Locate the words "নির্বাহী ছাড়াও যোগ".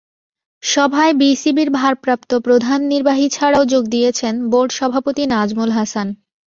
2.91-3.83